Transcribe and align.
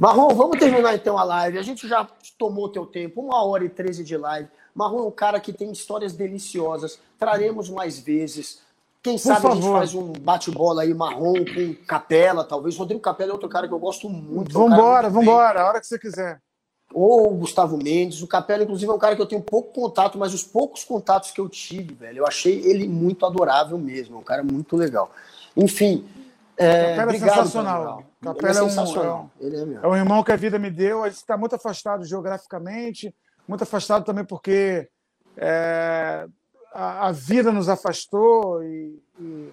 Marrom, 0.00 0.28
vamos 0.34 0.58
terminar 0.58 0.94
então 0.94 1.18
a 1.18 1.22
live. 1.24 1.58
A 1.58 1.62
gente 1.62 1.86
já 1.86 2.08
tomou 2.38 2.70
teu 2.70 2.86
tempo, 2.86 3.20
uma 3.20 3.44
hora 3.44 3.66
e 3.66 3.68
treze 3.68 4.02
de 4.02 4.16
live. 4.16 4.48
Marrom 4.74 5.00
é 5.00 5.02
um 5.02 5.10
cara 5.10 5.38
que 5.38 5.52
tem 5.52 5.70
histórias 5.70 6.14
deliciosas. 6.14 6.98
Traremos 7.18 7.68
mais 7.68 7.98
vezes. 7.98 8.62
Quem 9.02 9.16
Por 9.16 9.20
sabe 9.20 9.46
a 9.46 9.50
gente 9.50 9.62
favor. 9.62 9.78
faz 9.78 9.94
um 9.94 10.12
bate-bola 10.12 10.82
aí 10.82 10.94
marrom 10.94 11.34
com 11.44 11.74
Capela, 11.86 12.44
talvez. 12.44 12.78
Rodrigo 12.78 13.00
Capela 13.02 13.32
é 13.32 13.34
outro 13.34 13.48
cara 13.50 13.68
que 13.68 13.74
eu 13.74 13.78
gosto 13.78 14.08
muito. 14.08 14.56
é 14.56 14.58
um 14.58 14.70
Vambora, 14.70 15.10
bem. 15.10 15.18
vambora, 15.18 15.60
a 15.60 15.68
hora 15.68 15.80
que 15.80 15.86
você 15.86 15.98
quiser. 15.98 16.40
Ou 16.94 17.30
o 17.30 17.36
Gustavo 17.36 17.76
Mendes. 17.76 18.22
O 18.22 18.26
Capela, 18.26 18.62
inclusive, 18.62 18.90
é 18.90 18.94
um 18.94 18.98
cara 18.98 19.14
que 19.14 19.20
eu 19.20 19.26
tenho 19.26 19.42
pouco 19.42 19.70
contato, 19.78 20.16
mas 20.16 20.32
os 20.32 20.42
poucos 20.42 20.82
contatos 20.82 21.30
que 21.30 21.42
eu 21.42 21.48
tive, 21.48 21.92
velho, 21.92 22.20
eu 22.20 22.26
achei 22.26 22.58
ele 22.64 22.88
muito 22.88 23.26
adorável 23.26 23.76
mesmo. 23.76 24.16
É 24.16 24.18
um 24.18 24.24
cara 24.24 24.42
muito 24.42 24.76
legal. 24.76 25.10
Enfim. 25.54 26.06
É, 26.62 26.82
Capela 26.90 27.00
é 27.00 27.04
obrigado, 27.04 27.36
sensacional. 27.36 27.80
pela 27.82 27.90
moral. 27.94 28.10
Capela 28.34 28.54
é 28.54 28.58
é 28.58 28.62
um- 28.62 28.68
sensacional. 28.68 29.30
É 29.40 29.44
mesmo. 29.50 29.78
É 29.82 29.88
um 29.88 29.96
irmão 29.96 30.22
que 30.22 30.32
a 30.32 30.36
vida 30.36 30.58
me 30.58 30.70
deu. 30.70 31.02
A 31.02 31.08
gente 31.08 31.18
está 31.18 31.36
muito 31.36 31.54
afastado 31.56 32.04
geograficamente, 32.04 33.14
muito 33.48 33.62
afastado 33.62 34.04
também 34.04 34.24
porque 34.24 34.88
é, 35.36 36.26
a, 36.72 37.08
a 37.08 37.12
vida 37.12 37.50
nos 37.52 37.68
afastou 37.68 38.62
e, 38.62 39.02
e- 39.18 39.50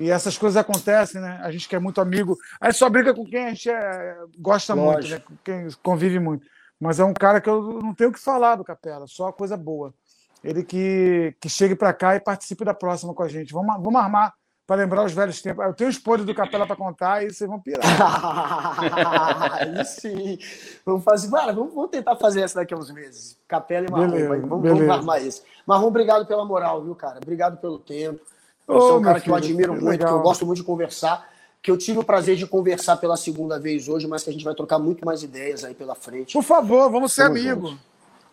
e 0.00 0.10
essas 0.10 0.36
coisas 0.36 0.56
acontecem, 0.56 1.20
né? 1.20 1.38
A 1.42 1.50
gente 1.52 1.68
que 1.68 1.76
é 1.76 1.78
muito 1.78 2.00
amigo. 2.00 2.36
A 2.60 2.70
gente 2.70 2.78
só 2.78 2.88
briga 2.88 3.14
com 3.14 3.24
quem 3.24 3.44
a 3.46 3.48
gente 3.50 3.70
é- 3.70 4.16
gosta 4.38 4.74
muito, 4.74 4.96
Lógico. 4.96 5.30
né? 5.30 5.36
com 5.38 5.44
quem 5.44 5.68
convive 5.82 6.18
muito. 6.18 6.46
Mas 6.80 6.98
é 6.98 7.04
um 7.04 7.14
cara 7.14 7.40
que 7.40 7.48
eu 7.48 7.78
não 7.80 7.94
tenho 7.94 8.10
o 8.10 8.12
que 8.12 8.18
falar 8.18 8.56
do 8.56 8.64
Capela, 8.64 9.06
só 9.06 9.30
coisa 9.30 9.56
boa. 9.56 9.94
Ele 10.42 10.64
que, 10.64 11.36
que 11.40 11.48
chegue 11.48 11.76
para 11.76 11.92
cá 11.92 12.16
e 12.16 12.20
participe 12.20 12.64
da 12.64 12.74
próxima 12.74 13.14
com 13.14 13.22
a 13.22 13.28
gente. 13.28 13.52
Vamos, 13.52 13.76
vamos 13.80 13.94
armar 14.00 14.34
para 14.72 14.80
lembrar 14.80 15.04
os 15.04 15.12
velhos 15.12 15.42
tempos. 15.42 15.62
Eu 15.66 15.74
tenho 15.74 15.90
os 15.90 15.98
podres 15.98 16.24
do 16.24 16.34
Capela 16.34 16.66
para 16.66 16.74
contar 16.74 17.22
e 17.22 17.30
vocês 17.30 17.48
vão 17.48 17.60
pirar. 17.60 17.82
Aí 19.52 19.84
sim. 19.84 20.38
Vamos 20.84 21.04
fazer. 21.04 21.30
Cara, 21.30 21.52
vamos, 21.52 21.74
vamos 21.74 21.90
tentar 21.90 22.16
fazer 22.16 22.40
essa 22.40 22.60
daqui 22.60 22.72
a 22.72 22.76
uns 22.78 22.90
meses. 22.90 23.36
Capela 23.46 23.86
e 23.86 23.90
Marrom. 23.90 24.10
Beleza. 24.10 24.28
Vamos, 24.46 24.62
beleza. 24.62 24.80
vamos 24.80 24.96
armar 24.96 25.22
isso. 25.22 25.42
Marrom, 25.66 25.88
obrigado 25.88 26.24
pela 26.24 26.42
moral, 26.42 26.82
viu, 26.82 26.94
cara? 26.94 27.18
Obrigado 27.22 27.58
pelo 27.58 27.78
tempo. 27.78 28.20
Você 28.66 28.90
é 28.90 28.94
um 28.94 29.02
cara 29.02 29.20
que 29.20 29.28
eu 29.28 29.34
filho, 29.34 29.46
admiro 29.46 29.72
muito, 29.72 29.84
que 29.84 30.04
eu 30.04 30.06
legal. 30.06 30.22
gosto 30.22 30.46
muito 30.46 30.60
de 30.60 30.64
conversar. 30.64 31.28
Que 31.60 31.70
eu 31.70 31.76
tive 31.76 31.98
o 31.98 32.04
prazer 32.04 32.36
de 32.36 32.46
conversar 32.46 32.96
pela 32.96 33.18
segunda 33.18 33.60
vez 33.60 33.88
hoje, 33.88 34.08
mas 34.08 34.24
que 34.24 34.30
a 34.30 34.32
gente 34.32 34.44
vai 34.44 34.54
trocar 34.54 34.78
muito 34.78 35.04
mais 35.04 35.22
ideias 35.22 35.64
aí 35.64 35.74
pela 35.74 35.94
frente. 35.94 36.32
Por 36.32 36.42
favor, 36.42 36.90
vamos 36.90 37.12
ser 37.12 37.24
amigos. 37.24 37.76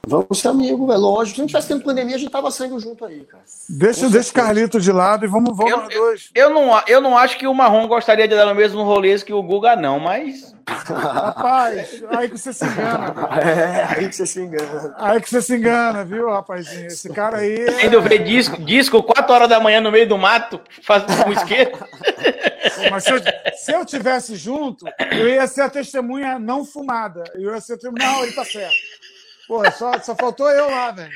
Vamos 0.10 0.40
ser 0.40 0.48
amigos, 0.48 0.94
é 0.94 0.98
lógico. 0.98 1.36
Se 1.36 1.42
não 1.42 1.48
tivesse 1.48 1.68
tendo 1.68 1.84
pandemia, 1.84 2.16
a 2.16 2.20
gente 2.20 2.32
tava 2.32 2.50
saindo 2.50 2.80
junto 2.80 3.06
aí, 3.06 3.22
cara. 3.22 3.44
Deixa, 3.70 4.10
deixa 4.10 4.32
o. 4.32 4.34
Carlito 4.34 4.80
de 4.82 4.92
lado 4.92 5.24
e 5.24 5.28
vamos, 5.28 5.56
vamos 5.56 5.72
Eu, 5.72 5.78
nós 5.78 5.94
dois. 5.94 6.30
eu, 6.34 6.50
não, 6.50 6.82
eu 6.88 7.02
não 7.02 7.18
acho 7.18 7.38
que 7.38 7.46
o 7.46 7.54
Marrom 7.54 7.88
gostaria 7.88 8.28
de 8.28 8.36
dar 8.36 8.46
no 8.48 8.56
mesmo 8.56 8.84
rolê 8.84 9.10
que 9.20 9.34
o 9.34 9.42
Guga, 9.44 9.76
não, 9.76 10.00
mas. 10.00 10.54
Rapaz, 10.68 12.04
aí 12.10 12.30
que 12.30 12.38
você 12.38 12.54
se 12.54 12.66
engana. 12.66 13.12
cara. 13.14 13.50
É, 13.50 13.86
aí 13.98 14.10
que 14.10 14.16
você 14.16 14.26
se 14.26 14.40
engana. 14.40 14.96
Aí 15.00 15.22
que 15.22 15.30
você 15.30 15.42
se 15.42 15.56
engana, 15.56 16.06
viu, 16.06 16.30
rapazinho? 16.30 16.88
Esse 16.88 17.10
cara 17.10 17.38
aí. 17.38 17.66
é- 17.66 17.82
Ainda 17.84 18.00
ver 18.02 18.24
disco, 18.24 18.62
disco 18.62 19.02
4 19.02 19.34
horas 19.34 19.50
da 19.50 19.60
manhã 19.60 19.82
no 19.82 19.92
meio 19.92 20.08
do 20.08 20.18
mato, 20.18 20.60
fazendo 20.84 21.28
um 21.28 21.32
isqueiro. 21.34 21.72
Mas 22.92 23.04
se 23.04 23.12
eu, 23.12 23.18
se 23.58 23.72
eu 23.74 23.86
tivesse 23.86 24.36
junto, 24.36 24.86
eu 25.12 25.28
ia 25.28 25.48
ser 25.48 25.62
a 25.62 25.70
testemunha 25.70 26.38
não 26.38 26.64
fumada. 26.64 27.24
Eu 27.36 27.54
ia 27.54 27.62
ser 27.62 27.74
a 27.74 27.76
testemunha. 27.78 28.06
Não, 28.06 28.24
ele 28.24 28.34
tá 28.34 28.46
certo. 28.46 28.76
Pô, 29.50 29.70
só, 29.72 30.00
só 30.00 30.16
faltou 30.16 30.50
eu 30.50 30.70
lá, 30.70 30.92
velho. 30.92 31.12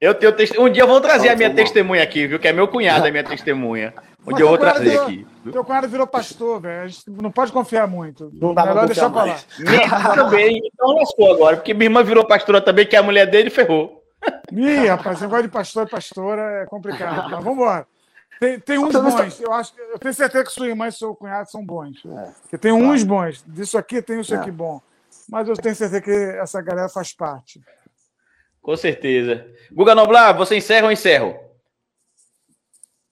Eu 0.00 0.14
tenho 0.14 0.32
teste... 0.32 0.60
Um 0.60 0.70
dia 0.70 0.82
eu 0.82 0.86
vou 0.86 1.00
trazer 1.00 1.30
a 1.30 1.36
minha 1.36 1.52
testemunha 1.54 2.02
aqui, 2.02 2.26
viu? 2.26 2.38
Que 2.38 2.48
é 2.48 2.52
meu 2.52 2.68
cunhado, 2.68 3.06
a 3.06 3.10
minha 3.10 3.24
testemunha. 3.24 3.94
Um 4.20 4.26
Mas 4.26 4.36
dia 4.36 4.44
eu 4.44 4.48
vou 4.48 4.58
trazer 4.58 4.90
virou- 4.90 5.02
aqui. 5.06 5.26
Teu 5.50 5.64
cunhado 5.64 5.88
virou 5.88 6.06
pastor, 6.06 6.60
velho. 6.60 6.82
A 6.82 6.86
gente 6.86 7.02
não 7.10 7.30
pode 7.30 7.50
confiar 7.52 7.86
muito. 7.88 8.30
Não 8.34 8.52
dá 8.54 8.66
Melhor 8.66 8.86
deixar 8.86 9.08
pra 9.10 9.24
lá. 9.24 9.36
Minha 9.58 9.82
irmã 9.82 10.14
também, 10.14 10.60
então 10.62 10.94
lascou 10.94 11.32
agora, 11.32 11.56
porque 11.56 11.72
minha 11.72 11.86
irmã 11.86 12.02
virou 12.04 12.26
pastora 12.26 12.60
também, 12.60 12.86
que 12.86 12.94
é 12.94 12.98
a 12.98 13.02
mulher 13.02 13.26
dele 13.30 13.48
ferrou. 13.50 14.02
Ih, 14.52 14.86
rapaz, 14.86 15.16
esse 15.16 15.22
negócio 15.24 15.44
de 15.44 15.50
pastor 15.50 15.86
e 15.86 15.90
pastora 15.90 16.62
é 16.62 16.66
complicado. 16.66 17.30
Mas 17.30 17.42
vamos 17.44 17.58
embora. 17.58 17.86
Tem, 18.40 18.58
tem 18.58 18.78
uns 18.78 18.92
nós 18.92 19.14
bons. 19.14 19.40
Eu, 19.40 19.52
acho, 19.52 19.72
eu 19.92 19.98
tenho 19.98 20.12
certeza 20.14 20.44
que 20.44 20.50
sua 20.52 20.66
irmã 20.66 20.88
e 20.88 20.92
seu 20.92 21.14
cunhado 21.14 21.50
são 21.50 21.64
bons. 21.64 22.02
É. 22.04 22.30
Porque 22.42 22.58
tem 22.58 22.72
uns 22.72 23.02
bons. 23.04 23.42
Disso 23.46 23.78
aqui 23.78 24.02
tem 24.02 24.20
isso 24.20 24.34
É. 24.34 24.38
aqui 24.38 24.50
bom. 24.50 24.80
Mas 25.28 25.48
eu 25.48 25.54
tenho 25.54 25.74
certeza 25.74 26.00
que 26.00 26.10
essa 26.10 26.60
galera 26.60 26.88
faz 26.88 27.12
parte. 27.14 27.60
Com 28.60 28.76
certeza. 28.76 29.46
Guga 29.72 29.94
Noblar, 29.94 30.36
você 30.36 30.56
encerra 30.56 30.86
ou 30.86 30.92
encerro? 30.92 31.38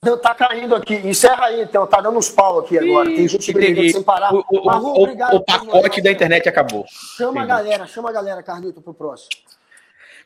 Não, 0.04 0.18
Tá 0.18 0.34
caindo 0.34 0.74
aqui. 0.74 0.94
Encerra 0.94 1.46
aí, 1.46 1.62
então. 1.62 1.86
Tá 1.86 2.00
dando 2.00 2.18
uns 2.18 2.28
pau 2.28 2.58
aqui 2.60 2.76
agora. 2.78 3.08
Tem 3.08 3.28
gente 3.28 3.50
Entendi. 3.50 3.66
brigando 3.74 3.92
sem 3.92 4.02
parar. 4.02 4.34
O, 4.34 4.44
o- 4.50 4.64
Marrom, 4.64 4.92
o- 4.92 5.02
obrigado 5.02 5.34
o 5.36 5.44
pacote 5.44 6.00
da 6.02 6.10
internet 6.10 6.48
acabou. 6.48 6.84
Chama 7.16 7.42
a 7.42 7.44
Entendi. 7.44 7.48
galera, 7.48 7.86
chama 7.86 8.08
a 8.10 8.12
galera, 8.12 8.42
Carlito, 8.42 8.80
pro 8.82 8.92
próximo. 8.94 9.30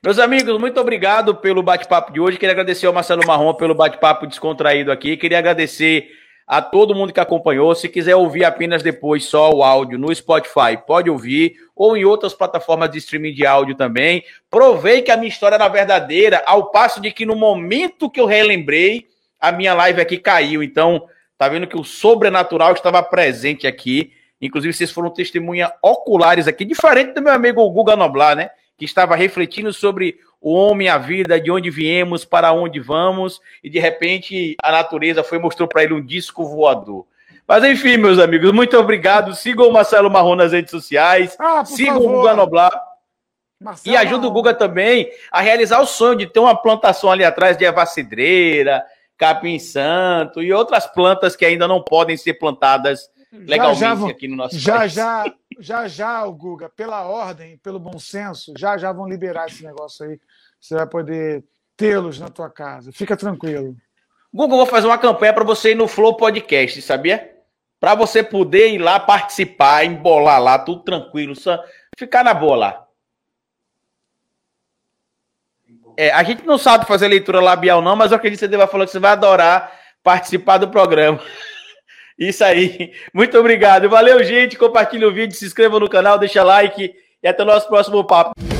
Meus 0.03 0.19
amigos, 0.19 0.59
muito 0.59 0.81
obrigado 0.81 1.35
pelo 1.37 1.63
bate-papo 1.63 2.13
de 2.13 2.21
hoje. 2.21 2.39
Queria 2.39 2.53
agradecer 2.53 2.87
ao 2.87 2.93
Marcelo 2.93 3.27
Marrom 3.27 3.53
pelo 3.55 3.75
bate-papo 3.75 4.27
descontraído 4.27 4.91
aqui. 4.93 5.17
Queria 5.17 5.39
agradecer 5.39 6.09
a 6.47 6.63
todo 6.63 6.95
mundo 6.95 7.13
que 7.13 7.21
acompanhou. 7.21 7.75
Se 7.75 7.89
quiser 7.89 8.15
ouvir 8.15 8.45
apenas 8.45 8.83
depois 8.83 9.25
só 9.25 9.51
o 9.51 9.65
áudio 9.65 9.99
no 9.99 10.15
Spotify, 10.15 10.79
pode 10.87 11.11
ouvir, 11.11 11.57
ou 11.75 11.97
em 11.97 12.05
outras 12.05 12.33
plataformas 12.33 12.91
de 12.91 12.99
streaming 12.99 13.35
de 13.35 13.45
áudio 13.45 13.75
também. 13.75 14.23
Provei 14.49 15.03
que 15.03 15.11
a 15.11 15.17
minha 15.17 15.29
história 15.29 15.57
era 15.57 15.69
verdadeira, 15.69 16.43
ao 16.47 16.71
passo 16.71 17.01
de 17.01 17.11
que 17.11 17.27
no 17.27 17.35
momento 17.35 18.09
que 18.09 18.21
eu 18.21 18.27
relembrei, 18.27 19.09
a 19.41 19.51
minha 19.51 19.75
live 19.75 20.01
aqui 20.01 20.19
caiu. 20.19 20.63
Então, 20.63 21.09
tá 21.37 21.49
vendo 21.49 21.67
que 21.67 21.77
o 21.77 21.85
sobrenatural 21.85 22.73
estava 22.73 23.03
presente 23.03 23.67
aqui. 23.67 24.13
Inclusive, 24.41 24.73
vocês 24.73 24.91
foram 24.91 25.11
testemunha 25.11 25.73
oculares 25.83 26.47
aqui, 26.47 26.65
diferente 26.65 27.13
do 27.13 27.23
meu 27.23 27.33
amigo 27.33 27.69
Guga 27.71 27.97
Noblar, 27.97 28.37
né? 28.37 28.51
Que 28.79 28.85
estava 28.85 29.17
refletindo 29.17 29.73
sobre 29.73 30.19
o 30.41 30.53
homem, 30.53 30.89
a 30.89 30.99
vida, 30.99 31.41
de 31.41 31.51
onde 31.51 31.71
viemos, 31.71 32.25
para 32.25 32.53
onde 32.53 32.79
vamos, 32.81 33.41
e 33.65 33.71
de 33.71 33.79
repente 33.79 34.55
a 34.63 34.71
natureza 34.71 35.25
foi 35.25 35.39
mostrou 35.39 35.67
para 35.69 35.83
ele 35.83 35.95
um 35.95 36.05
disco 36.05 36.45
voador. 36.45 37.07
Mas 37.49 37.63
enfim, 37.65 37.97
meus 37.97 38.19
amigos, 38.19 38.51
muito 38.53 38.77
obrigado. 38.77 39.35
Sigam 39.35 39.69
o 39.69 39.73
Marcelo 39.73 40.11
Marrom 40.11 40.35
nas 40.35 40.53
redes 40.53 40.71
sociais, 40.71 41.37
Ah, 41.39 41.65
sigam 41.65 41.95
favor. 41.95 42.11
o 42.15 42.17
Guga 42.19 42.35
Noblar. 42.35 42.83
Marcelo 43.61 43.95
E 43.95 43.97
ajuda 43.97 44.27
o. 44.27 44.31
Guga 44.31 44.53
também 44.53 45.09
a 45.33 45.41
realizar 45.41 45.81
o 45.81 45.87
sonho 45.87 46.17
de 46.19 46.27
ter 46.27 46.41
uma 46.41 46.55
plantação 46.55 47.11
ali 47.11 47.25
atrás 47.25 47.57
de 47.57 47.65
erva 47.65 47.87
cidreira, 47.87 48.85
capim 49.17 49.59
santo 49.59 50.43
e 50.43 50.53
outras 50.53 50.87
plantas 50.87 51.35
que 51.35 51.45
ainda 51.45 51.67
não 51.67 51.83
podem 51.83 52.17
ser 52.17 52.35
plantadas 52.35 53.09
legalmente 53.33 53.81
já, 53.81 53.95
vão- 53.95 54.09
aqui 54.09 54.29
no 54.29 54.37
nosso 54.37 54.59
já, 54.59 54.77
país. 54.79 54.93
já, 54.93 55.25
já, 55.59 55.89
já, 55.89 56.25
o 56.25 56.33
Guga, 56.33 56.69
pela 56.69 57.07
ordem, 57.07 57.59
pelo 57.59 57.79
bom 57.79 57.99
senso, 57.99 58.53
já 58.57 58.77
já 58.77 58.93
vão 58.93 59.09
liberar 59.09 59.47
esse 59.47 59.65
negócio 59.65 60.07
aí. 60.07 60.21
Você 60.61 60.75
vai 60.75 60.87
poder 60.87 61.45
tê-los 61.77 62.19
na 62.19 62.29
tua 62.29 62.51
casa. 62.51 62.93
Fica 62.93 63.17
tranquilo. 63.17 63.77
Guga, 64.33 64.55
eu 64.55 64.59
vou 64.59 64.67
fazer 64.67 64.87
uma 64.87 64.99
campanha 64.99 65.33
para 65.33 65.45
você 65.45 65.73
ir 65.73 65.75
no 65.75 65.89
Flow 65.89 66.17
Podcast, 66.17 66.81
sabia? 66.83 67.35
Para 67.81 67.95
você 67.95 68.23
poder 68.23 68.73
ir 68.73 68.79
lá 68.79 68.99
participar, 68.99 69.85
embolar 69.85 70.41
lá, 70.41 70.59
tudo 70.59 70.83
tranquilo, 70.83 71.35
só 71.37 71.63
ficar 71.97 72.25
na 72.25 72.35
boa 72.35 72.57
lá. 72.57 72.87
É, 75.97 76.11
a 76.11 76.23
gente 76.23 76.45
não 76.45 76.59
sabe 76.59 76.87
fazer 76.87 77.09
leitura 77.09 77.41
labial, 77.41 77.81
não, 77.81 77.97
mas 77.97 78.11
eu 78.11 78.19
acredito 78.19 78.41
que 78.41 78.47
você 78.47 78.57
vai 78.57 78.67
falar 78.67 78.85
que 78.85 78.93
você 78.93 78.99
vai 78.99 79.13
adorar 79.13 79.73
participar 80.03 80.59
do 80.59 80.69
programa. 80.69 81.21
Isso 82.19 82.45
aí. 82.45 82.93
Muito 83.13 83.39
obrigado. 83.39 83.89
Valeu, 83.89 84.23
gente. 84.25 84.57
Compartilhe 84.57 85.05
o 85.05 85.13
vídeo, 85.13 85.37
se 85.37 85.45
inscreva 85.45 85.79
no 85.79 85.89
canal, 85.89 86.19
deixa 86.19 86.43
like 86.43 86.95
e 87.23 87.29
até 87.29 87.43
o 87.43 87.47
nosso 87.47 87.69
próximo 87.69 88.05
papo. 88.05 88.56